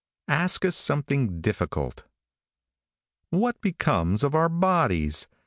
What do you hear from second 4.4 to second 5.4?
bodies?"